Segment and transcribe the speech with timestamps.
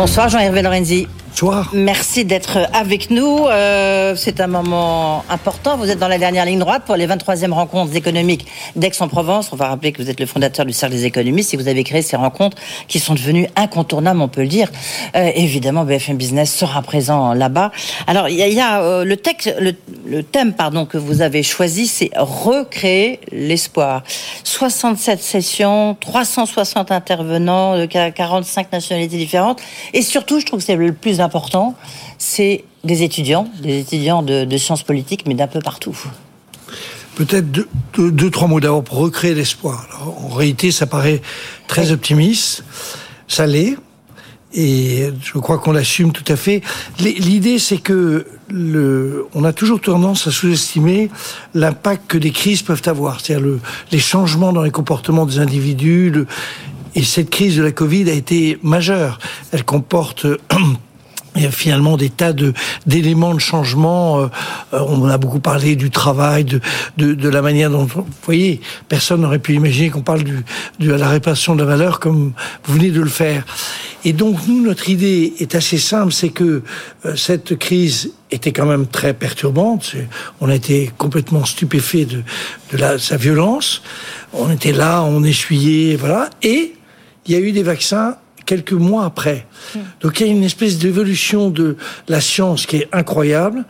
[0.00, 1.06] Bonsoir Jean-Hervé Lorenzi.
[1.72, 3.46] Merci d'être avec nous.
[3.46, 5.78] Euh, c'est un moment important.
[5.78, 9.50] Vous êtes dans la dernière ligne droite pour les 23e rencontres économiques d'Aix-en-Provence.
[9.52, 11.82] On va rappeler que vous êtes le fondateur du Cercle des économistes et vous avez
[11.82, 12.58] créé ces rencontres
[12.88, 14.68] qui sont devenues incontournables, on peut le dire.
[15.16, 17.70] Euh, évidemment, BFM Business sera présent là-bas.
[18.06, 24.02] Alors, il y a, euh, le, thème pardon, que vous avez choisi, c'est recréer l'espoir.
[24.44, 29.62] 67 sessions, 360 intervenants, 45 nationalités différentes.
[29.94, 31.29] Et surtout, je trouve que c'est le plus important,
[32.18, 35.96] c'est des étudiants, des étudiants de, sciences politiques, mais d'un peu partout.
[37.14, 37.46] Peut-être
[37.96, 39.86] deux, trois mots d'abord pour recréer l'espoir.
[40.22, 41.20] En réalité, ça paraît
[41.66, 42.64] très optimiste,
[43.28, 43.76] ça l'est,
[44.52, 46.62] et je crois qu'on l'assume tout à fait.
[46.98, 51.10] L'idée, c'est que le, on a toujours tendance à sous-estimer
[51.54, 53.58] l'impact que des crises peuvent avoir, c'est-à-dire
[53.92, 56.12] les changements dans les comportements des individus.
[56.96, 59.18] et cette crise de la Covid a été majeure.
[59.52, 60.26] Elle comporte
[61.36, 62.52] il y a finalement des tas de
[62.86, 64.20] d'éléments de changement.
[64.20, 64.26] Euh,
[64.74, 66.60] euh, on a beaucoup parlé du travail, de,
[66.96, 70.44] de, de la manière dont, vous voyez, personne n'aurait pu imaginer qu'on parle du,
[70.80, 72.32] de la répartition de la valeur comme
[72.64, 73.44] vous venez de le faire.
[74.04, 76.62] Et donc nous, notre idée est assez simple, c'est que
[77.04, 79.94] euh, cette crise était quand même très perturbante.
[80.40, 82.22] On a été complètement stupéfait de,
[82.72, 83.82] de la, sa violence.
[84.32, 86.30] On était là, on essuyait, voilà.
[86.42, 86.74] Et
[87.26, 88.16] il y a eu des vaccins
[88.50, 89.46] quelques mois après.
[90.00, 91.76] Donc il y a une espèce d'évolution de
[92.08, 93.64] la science qui est incroyable.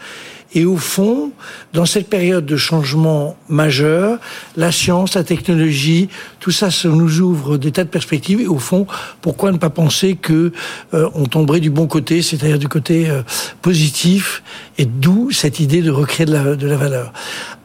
[0.55, 1.33] Et au fond,
[1.75, 4.19] dans cette période de changement majeur,
[4.56, 6.08] la science, la technologie,
[6.41, 8.41] tout ça, nous ouvre des tas de perspectives.
[8.41, 8.86] Et au fond,
[9.20, 10.51] pourquoi ne pas penser que
[10.95, 13.23] euh, on tomberait du bon côté, c'est-à-dire du côté euh,
[13.61, 14.42] positif,
[14.78, 17.12] et d'où cette idée de recréer de la valeur,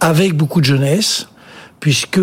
[0.02, 1.30] avec beaucoup de jeunesse,
[1.80, 2.20] puisque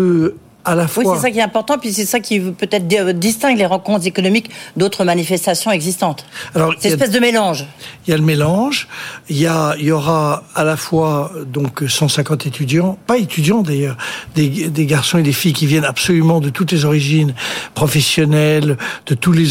[0.65, 2.87] oui, c'est ça qui est important, puis c'est ça qui peut-être
[3.19, 6.25] distingue les rencontres économiques d'autres manifestations existantes.
[6.55, 7.65] Alors, c'est espèce de mélange.
[8.07, 8.87] Il y a le mélange.
[9.29, 13.97] Il y a, il y aura à la fois donc 150 étudiants, pas étudiants d'ailleurs,
[14.35, 17.33] des, des, garçons et des filles qui viennent absolument de toutes les origines
[17.73, 19.43] professionnelles, de tous les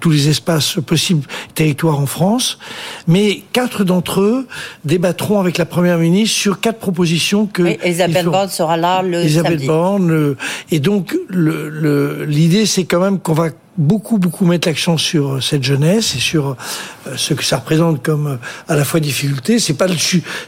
[0.00, 2.58] tous les espaces possibles, territoires en France.
[3.06, 4.46] Mais quatre d'entre eux
[4.84, 7.62] débattront avec la première ministre sur quatre propositions que.
[7.62, 9.66] Oui, Elisabeth Borne sera là le Elisabeth samedi.
[9.66, 10.36] Borne,
[10.70, 15.64] et donc, l'idée, c'est quand même qu'on va beaucoup beaucoup mettre l'accent sur euh, cette
[15.64, 18.36] jeunesse et sur euh, ce que ça représente comme euh,
[18.68, 19.58] à la fois difficulté.
[19.58, 19.86] C'est pas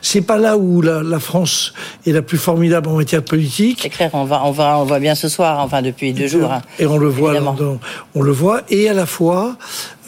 [0.01, 1.73] c'est pas là où la, France
[2.07, 3.81] est la plus formidable en matière politique.
[3.83, 6.53] C'est clair on va on va on voit bien ce soir enfin depuis deux jours
[6.53, 7.35] hein, et on le voit
[8.15, 8.63] on le voit.
[8.69, 9.57] Et à la fois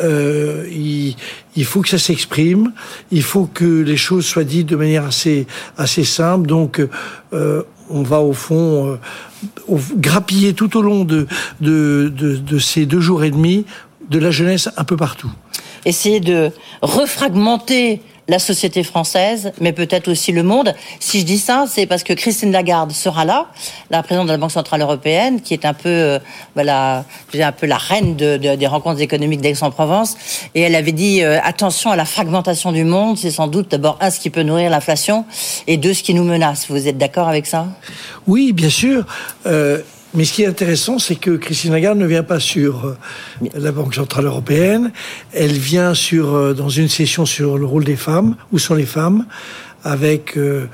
[0.00, 1.16] il,
[1.56, 2.72] il faut que ça s'exprime.
[3.10, 6.46] Il faut que les choses soient dites de manière assez assez simple.
[6.46, 6.80] Donc
[7.90, 8.98] on va au fond
[9.68, 11.26] euh, grappiller tout au long de,
[12.60, 13.64] ces deux jours et demi
[14.10, 15.30] de la jeunesse un peu partout.
[15.84, 16.50] Essayer de
[16.82, 20.74] refragmenter la société française, mais peut-être aussi le monde.
[21.00, 23.46] Si je dis ça, c'est parce que Christine Lagarde sera là,
[23.90, 26.18] la présidente de la Banque centrale européenne, qui est un peu, euh,
[26.54, 30.16] voilà, un peu la reine de, des rencontres économiques d'Aix-en-Provence,
[30.54, 33.16] et elle avait dit euh, attention à la fragmentation du monde.
[33.16, 35.24] C'est sans doute d'abord un ce qui peut nourrir l'inflation,
[35.66, 36.66] et deux ce qui nous menace.
[36.68, 37.66] Vous êtes d'accord avec ça?
[38.26, 39.06] Oui, bien sûr.
[39.46, 39.80] Euh,
[40.18, 42.98] mais ce qui est intéressant, c'est que Christine Lagarde ne vient pas sur euh,
[43.54, 44.90] la Banque Centrale Européenne,
[45.32, 48.84] elle vient sur, euh, dans une session sur le rôle des femmes, où sont les
[48.84, 49.26] femmes,
[49.84, 50.66] avec euh,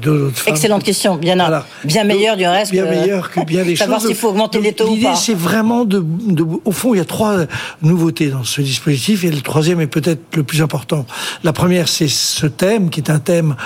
[0.00, 0.54] d'autres femmes.
[0.54, 1.36] Excellente question, bien,
[1.84, 2.72] bien meilleure du reste.
[2.72, 3.80] Bien meilleure que bien des choses.
[3.80, 4.94] Savoir s'il faut augmenter les taux ou pas.
[4.94, 7.40] L'idée, c'est vraiment de, de, Au fond, il y a trois
[7.82, 11.04] nouveautés dans ce dispositif, et le troisième est peut-être le plus important.
[11.44, 13.56] La première, c'est ce thème, qui est un thème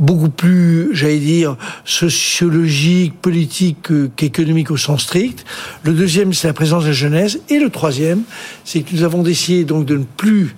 [0.00, 5.44] beaucoup plus, j'allais dire, sociologique, politique qu'économique au sens strict.
[5.84, 7.38] Le deuxième, c'est la présence de la jeunesse.
[7.48, 8.22] Et le troisième,
[8.64, 10.56] c'est que nous avons décidé donc de ne plus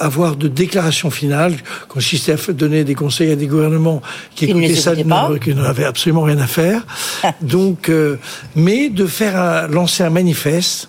[0.00, 1.54] avoir de déclaration finale,
[1.88, 4.00] consistait à donner des conseils à des gouvernements
[4.34, 6.86] qui, écoutaient ça, qui n'en avaient absolument rien à faire.
[7.42, 8.16] donc, euh,
[8.56, 10.88] mais de faire lancer un manifeste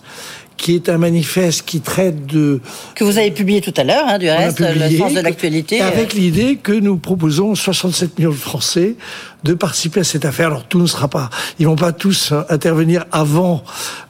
[0.62, 2.62] qui est un manifeste qui traite de...
[2.94, 5.82] Que vous avez publié tout à l'heure, hein, du reste, le sens de l'actualité.
[5.82, 8.96] Avec l'idée que nous proposons 67 millions de Français
[9.44, 10.48] de participer à cette affaire.
[10.48, 11.30] Alors tout ne sera pas,
[11.60, 13.64] ils vont pas tous euh, intervenir avant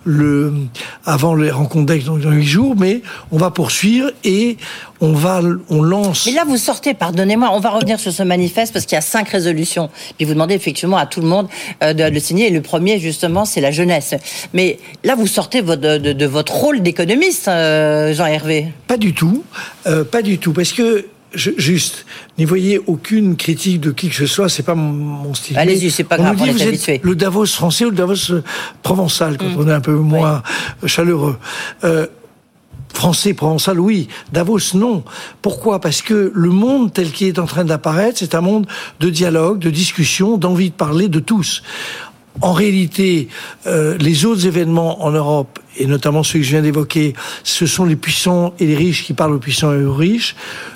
[0.03, 0.53] le,
[1.05, 3.01] avant les rencontres d'Aix dans huit jours, mais
[3.31, 4.57] on va poursuivre et
[4.99, 6.25] on va, on lance.
[6.25, 9.01] Mais là, vous sortez, pardonnez-moi, on va revenir sur ce manifeste parce qu'il y a
[9.01, 9.89] cinq résolutions.
[10.17, 11.47] Puis vous demandez effectivement à tout le monde
[11.83, 12.47] euh, de le signer.
[12.47, 14.15] Et le premier, justement, c'est la jeunesse.
[14.53, 18.67] Mais là, vous sortez de, de, votre rôle d'économiste, euh, Jean Hervé.
[18.87, 19.43] Pas du tout,
[20.11, 22.05] pas du tout, parce que juste,
[22.37, 25.57] n'y voyez aucune critique de qui que ce soit, c'est pas mon, style.
[25.57, 28.43] Allez-y, c'est pas grave, on, vous êtes le Davos français ou le Davos euh,
[28.83, 29.57] provençal, quand mm.
[29.57, 30.43] on est un peu moins
[30.85, 31.37] chaleureux.
[31.83, 32.07] Euh,
[32.93, 34.09] français, provençal, oui.
[34.33, 35.03] Davos, non.
[35.41, 35.79] Pourquoi?
[35.79, 38.67] Parce que le monde tel qu'il est en train d'apparaître, c'est un monde
[38.99, 41.63] de dialogue, de discussion, d'envie de parler de tous.
[42.41, 43.27] En réalité,
[43.67, 47.13] euh, les autres événements en Europe et notamment ceux que je viens d'évoquer,
[47.43, 50.35] ce sont les puissants et les riches qui parlent aux puissants et aux riches.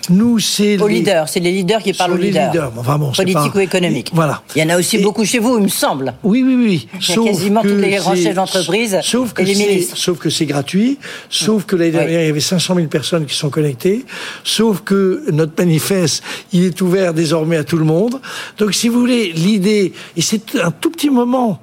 [0.09, 0.95] Nous, c'est aux les...
[0.95, 2.51] leaders, c'est les leaders qui parlent aux leaders.
[2.51, 2.71] leaders.
[2.77, 4.11] Enfin bon, Politico-économiques.
[4.13, 4.41] Voilà.
[4.55, 6.13] Il y en a aussi beaucoup chez vous, il me semble.
[6.23, 6.87] Oui, oui, oui.
[6.93, 9.97] Il y a quasiment tous les grands chefs d'entreprise sauf que et les ministres.
[9.97, 10.97] Sauf que c'est gratuit,
[11.29, 14.05] sauf que l'année dernière, il y avait 500 000 personnes qui sont connectées,
[14.43, 18.19] sauf que notre manifeste, il est ouvert désormais à tout le monde.
[18.57, 21.59] Donc, si vous voulez, l'idée, et c'est un tout petit moment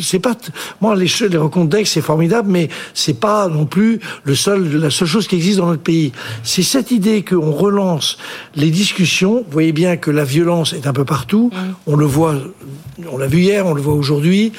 [0.00, 0.36] c'est pas
[0.80, 4.90] moi les, les rencontres d'ex c'est formidable mais c'est pas non plus le seul la
[4.90, 6.12] seule chose qui existe dans notre pays.
[6.42, 8.18] C'est cette idée qu'on relance
[8.56, 9.36] les discussions.
[9.36, 11.50] Vous voyez bien que la violence est un peu partout.
[11.52, 11.56] Mmh.
[11.86, 12.34] on le voit
[13.10, 14.52] on l'a vu hier on le voit aujourd'hui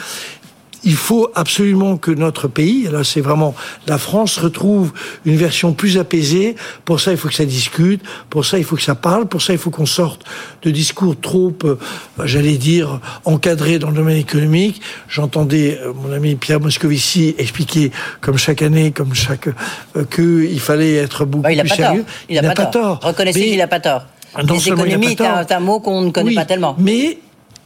[0.84, 3.56] il faut absolument que notre pays, là c'est vraiment
[3.88, 4.94] la France, retrouve
[5.26, 6.56] une version plus apaisée.
[6.86, 8.02] Pour ça, il faut que ça discute.
[8.30, 9.28] Pour ça, il faut que ça parle.
[9.28, 10.24] Pour ça, il faut qu'on sorte
[10.64, 11.78] de discours trop, euh,
[12.24, 14.82] j'allais dire, encadrés dans le domaine économique.
[15.08, 19.48] J'entendais euh, mon ami Pierre Moscovici expliquer, comme chaque année, comme chaque,
[19.96, 22.06] euh, qu'il fallait être beaucoup bah, il plus sérieux.
[22.30, 23.00] Il n'a pas, tort.
[23.02, 24.06] Reconnaissez qu'il n'a pas tort.
[24.38, 26.76] Les économies, c'est un, mot qu'on ne connaît pas tellement.
[26.80, 27.18] Mais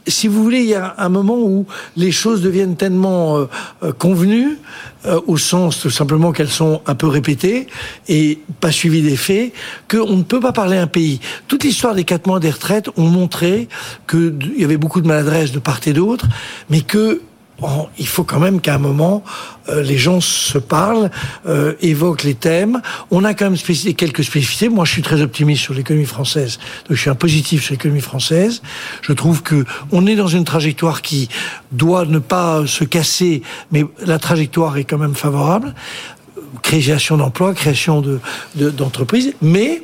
[0.06, 1.66] si vous voulez, il y a un moment où
[1.96, 3.46] les choses deviennent tellement euh,
[3.82, 4.58] euh, convenues,
[5.06, 7.66] euh, au sens tout simplement qu'elles sont un peu répétées
[8.08, 9.52] et pas suivies des faits,
[9.88, 11.20] qu'on ne peut pas parler un pays.
[11.48, 13.68] Toute l'histoire des quatre mois des retraites ont montré
[14.08, 16.26] qu'il y avait beaucoup de maladresse de part et d'autre,
[16.70, 17.22] mais que
[17.98, 19.24] il faut quand même qu'à un moment,
[19.68, 21.10] euh, les gens se parlent,
[21.46, 22.82] euh, évoquent les thèmes.
[23.10, 23.56] On a quand même
[23.94, 24.68] quelques spécificités.
[24.68, 26.58] Moi, je suis très optimiste sur l'économie française.
[26.88, 28.62] Donc, je suis un positif sur l'économie française.
[29.02, 31.28] Je trouve que on est dans une trajectoire qui
[31.72, 33.42] doit ne pas se casser,
[33.72, 35.74] mais la trajectoire est quand même favorable.
[36.62, 38.20] Création d'emplois, création de
[38.54, 39.82] d'entreprises, mais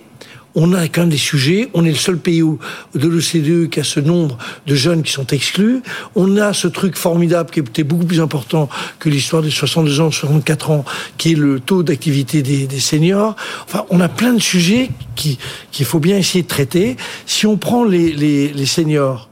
[0.55, 1.69] on a quand même des sujets.
[1.75, 5.27] On est le seul pays de l'OCDE qui a ce nombre de jeunes qui sont
[5.29, 5.83] exclus.
[6.15, 8.69] On a ce truc formidable qui était beaucoup plus important
[8.99, 10.85] que l'histoire des 62 ans, 64 ans,
[11.19, 13.37] qui est le taux d'activité des, seniors.
[13.65, 16.97] Enfin, on a plein de sujets qu'il faut bien essayer de traiter.
[17.27, 19.29] Si on prend les, les, seniors,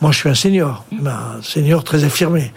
[0.00, 2.52] moi je suis un senior, un senior très affirmé.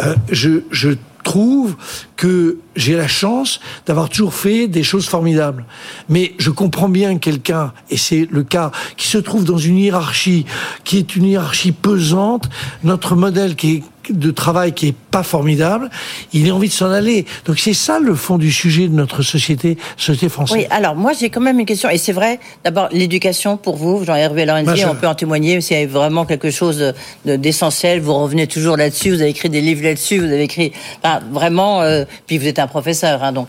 [0.00, 0.90] Euh, je, je
[1.22, 1.76] trouve
[2.16, 5.64] que j'ai la chance d'avoir toujours fait des choses formidables.
[6.08, 10.46] Mais je comprends bien quelqu'un, et c'est le cas, qui se trouve dans une hiérarchie
[10.84, 12.48] qui est une hiérarchie pesante,
[12.84, 15.90] notre modèle qui est de travail qui est pas formidable,
[16.32, 17.26] il a envie de s'en aller.
[17.44, 20.56] Donc c'est ça le fond du sujet de notre société, société française.
[20.58, 24.04] Oui, alors moi j'ai quand même une question, et c'est vrai, d'abord l'éducation pour vous,
[24.04, 29.10] Jean-Hervé Lorenzi, on peut en témoigner, a vraiment quelque chose d'essentiel, vous revenez toujours là-dessus,
[29.10, 30.72] vous avez écrit des livres là-dessus, vous avez écrit,
[31.02, 33.48] enfin, vraiment, euh, puis vous êtes un professeur, hein, donc.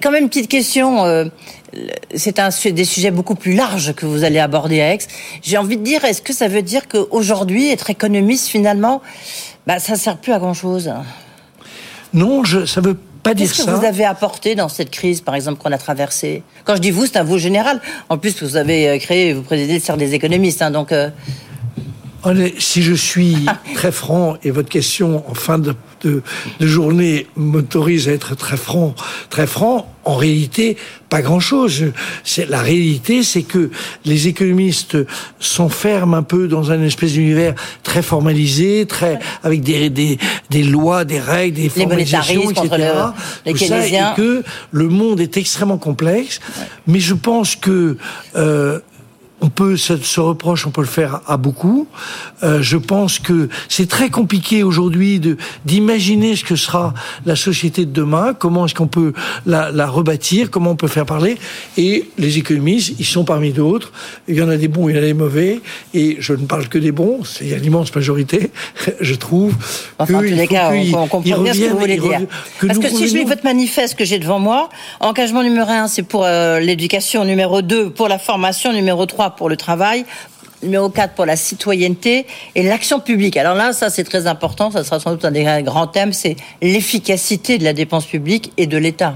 [0.00, 1.26] Quand même petite question, euh,
[2.14, 4.98] c'est un des sujets beaucoup plus larges que vous allez aborder à Aix.
[5.42, 9.02] J'ai envie de dire, est-ce que ça veut dire qu'aujourd'hui, être économiste, finalement,
[9.66, 10.92] bah, ça sert plus à grand-chose.
[12.12, 13.54] Non, je, ça veut pas dire ça.
[13.54, 16.42] Qu'est-ce que vous avez apporté dans cette crise, par exemple, qu'on a traversée?
[16.64, 17.80] Quand je dis vous, c'est un vous général.
[18.08, 20.92] En plus, vous avez euh, créé, vous présidez le cercle des économistes, hein, donc.
[20.92, 21.10] Euh,
[22.58, 26.22] si je suis très franc, et votre question en fin de, de,
[26.60, 28.94] de journée m'autorise à être très franc,
[29.30, 30.76] très franc, en réalité,
[31.08, 31.84] pas grand-chose.
[32.24, 33.70] C'est la réalité, c'est que
[34.04, 34.96] les économistes
[35.38, 40.18] s'enferment un peu dans un espèce d'univers très formalisé, très avec des, des,
[40.50, 42.68] des lois, des règles, des formalisations, etc.
[43.46, 46.40] Le, les ça, et que le monde est extrêmement complexe.
[46.86, 47.96] Mais je pense que
[48.34, 48.80] euh,
[49.42, 51.88] on peut ce, reproche, on peut le faire à beaucoup.
[52.44, 56.94] Euh, je pense que c'est très compliqué aujourd'hui de d'imaginer ce que sera
[57.26, 58.34] la société de demain.
[58.38, 59.12] Comment est-ce qu'on peut
[59.44, 61.36] la, la, rebâtir Comment on peut faire parler
[61.76, 63.92] Et les économistes, ils sont parmi d'autres.
[64.28, 65.60] Il y en a des bons, il y en a des mauvais.
[65.92, 67.24] Et je ne parle que des bons.
[67.24, 68.52] C'est l'immense majorité,
[69.00, 69.54] je trouve.
[69.98, 72.20] Enfin, en tous les cas, on, comprend bien ce que vous voulez dire.
[72.64, 74.68] Parce que si je lis votre manifeste que j'ai devant moi,
[75.00, 77.24] engagement numéro un, c'est pour euh, l'éducation.
[77.24, 78.72] Numéro 2, pour la formation.
[78.72, 80.04] Numéro 3, pour le travail,
[80.62, 83.36] numéro 4 pour la citoyenneté et l'action publique.
[83.36, 86.36] Alors là, ça c'est très important, ça sera sans doute un des grands thèmes, c'est
[86.60, 89.14] l'efficacité de la dépense publique et de l'État.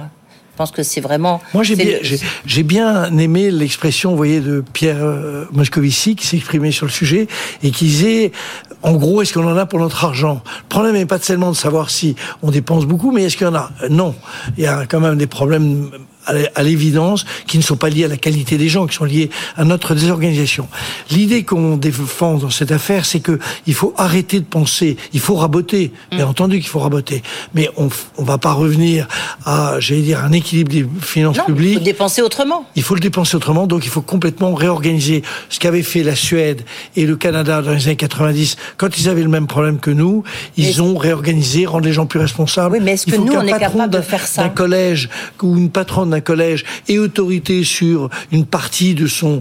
[0.57, 1.43] Je pense que c'est vraiment.
[1.53, 1.99] Moi, j'ai bien,
[2.47, 7.27] j'ai bien aimé l'expression, vous voyez, de Pierre euh, Moscovici qui s'exprimait sur le sujet
[7.63, 8.33] et qui disait,
[8.81, 10.41] en gros, est-ce qu'on en a pour notre argent?
[10.63, 13.51] Le problème n'est pas tellement de savoir si on dépense beaucoup, mais est-ce qu'il y
[13.51, 13.71] en a?
[13.91, 14.15] Non.
[14.57, 15.91] Il y a quand même des problèmes
[16.27, 19.31] à l'évidence, qui ne sont pas liées à la qualité des gens, qui sont liées
[19.57, 20.69] à notre désorganisation.
[21.11, 25.35] L'idée qu'on défend dans cette affaire, c'est que il faut arrêter de penser, il faut
[25.35, 26.31] raboter, bien mm.
[26.31, 27.23] entendu qu'il faut raboter,
[27.55, 29.07] mais on on va pas revenir
[29.45, 31.73] à, j'allais dire, un équilibre des finances publiques.
[31.73, 32.67] Il faut dépenser autrement.
[32.77, 36.63] Il faut le dépenser autrement, donc il faut complètement réorganiser ce qu'avait fait la Suède
[36.97, 40.25] et le Canada dans les années 90, quand ils avaient le même problème que nous,
[40.57, 42.77] ils ont réorganisé, rendre les gens plus responsables.
[42.77, 44.45] Oui, mais est-ce que nous, on est capable de faire ça?
[44.45, 45.09] Un collège
[45.43, 49.41] ou une patronne d'un collège et autorité sur une partie de son,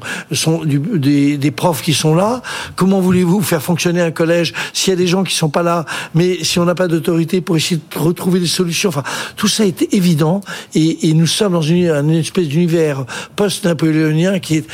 [0.65, 2.41] des, profs qui sont là.
[2.75, 5.86] Comment voulez-vous faire fonctionner un collège s'il y a des gens qui sont pas là,
[6.13, 8.89] mais si on n'a pas d'autorité pour essayer de retrouver des solutions?
[8.89, 9.03] Enfin,
[9.38, 10.41] tout ça est évident
[10.74, 13.05] et, nous sommes dans une, espèce d'univers
[13.36, 14.67] post-napoléonien qui est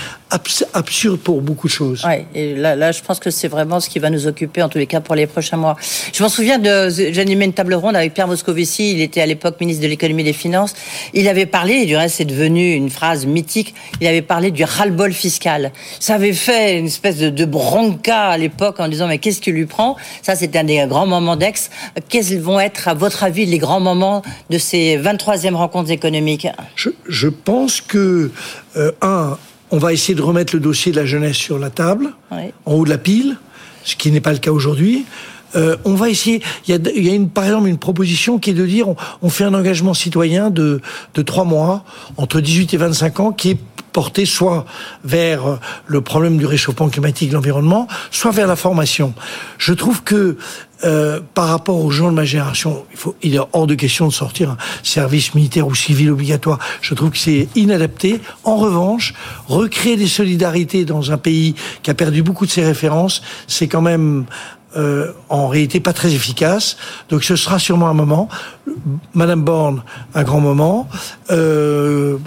[0.74, 2.06] absurde pour beaucoup de choses.
[2.06, 4.70] Ouais, et là, là, je pense que c'est vraiment ce qui va nous occuper, en
[4.70, 5.76] tous les cas, pour les prochains mois.
[6.14, 9.60] Je m'en souviens de, j'animais une table ronde avec Pierre Moscovici, il était à l'époque
[9.60, 10.74] ministre de l'économie et des finances.
[11.14, 15.12] Il avait parlé, du reste, c'est devenu une phrase mythique, il avait parlé du ras-le-bol
[15.12, 15.74] fiscal.
[16.00, 19.52] Ça avait fait une espèce de, de bronca à l'époque en disant, mais qu'est-ce qui
[19.52, 19.98] lui prend?
[20.22, 21.70] Ça, c'était un des grands moments d'ex.
[22.08, 26.48] Quels vont être, à votre avis, les grands moments de ces 23e rencontres économiques?
[26.78, 28.32] Je, je pense que,
[28.78, 29.38] euh, un,
[29.72, 32.86] on va essayer de remettre le dossier de la jeunesse sur la table, en haut
[32.86, 33.36] de la pile,
[33.84, 35.04] ce qui n'est pas le cas aujourd'hui.
[35.56, 36.42] Euh, on va essayer.
[36.68, 38.88] Il y a, y a une, par exemple une proposition qui est de dire
[39.22, 40.82] on, fait un engagement citoyen de
[41.14, 41.84] de trois mois
[42.18, 43.58] entre 18 et 25 ans qui est
[43.92, 44.66] porté soit
[45.04, 49.14] vers le problème du réchauffement climatique, de l'environnement, soit vers la formation.
[49.58, 50.38] Je trouve que
[50.84, 54.08] euh, par rapport aux gens de ma génération, il, faut, il est hors de question
[54.08, 56.58] de sortir un service militaire ou civil obligatoire.
[56.82, 58.20] Je trouve que c'est inadapté.
[58.44, 59.14] En revanche,
[59.48, 61.54] recréer des solidarités dans un pays
[61.84, 64.26] qui a perdu beaucoup de ses références, c'est quand même
[64.78, 66.78] euh, en réalité pas très efficace.
[67.10, 68.30] Donc ce sera sûrement un moment.
[69.14, 69.84] Madame Borne,
[70.16, 70.88] un grand moment.
[71.30, 72.18] Euh,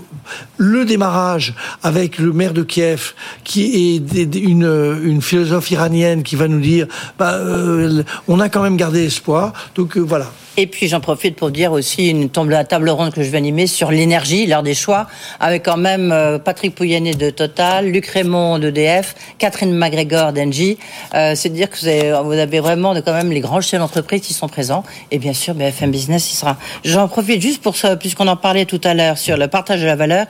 [0.59, 6.49] le démarrage avec le maire de Kiev, qui est une, une philosophe iranienne qui va
[6.49, 6.87] nous dire,
[7.19, 9.55] bah, euh, on a quand même gardé espoir.
[9.75, 10.31] Donc voilà.
[10.57, 13.39] Et puis j'en profite pour dire aussi une tombe à table ronde que je vais
[13.39, 15.09] animer sur l'énergie, l'heure des choix,
[15.41, 20.79] avec quand même Patrick Pouyanné de Total, Luc Raymond d'EDF, Catherine McGregor d'Engie.
[21.13, 24.35] C'est dire que vous avez, vous avez vraiment quand même les grands chefs d'entreprise qui
[24.35, 24.83] sont présents.
[25.11, 26.57] Et bien sûr, BFM Business y sera.
[26.85, 29.87] J'en profite juste pour ça, puisqu'on en parlait tout à l'heure sur le partage de
[29.87, 30.27] la valeur.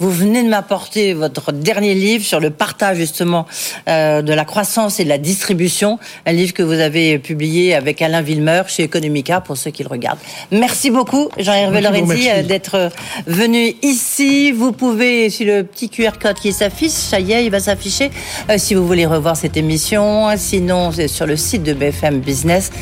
[0.00, 3.46] Vous venez de m'apporter votre dernier livre sur le partage justement
[3.88, 8.00] euh, de la croissance et de la distribution, un livre que vous avez publié avec
[8.00, 10.20] Alain Villemeur chez Economica pour ceux qui le regardent.
[10.52, 12.88] Merci beaucoup Jean-Hervé Lorenzi euh, d'être euh,
[13.26, 14.52] venu ici.
[14.52, 18.10] Vous pouvez, si le petit QR code qui s'affiche, ça y est, il va s'afficher
[18.56, 20.28] si vous voulez revoir cette émission.
[20.36, 22.70] Sinon, c'est sur le site de BFM Business.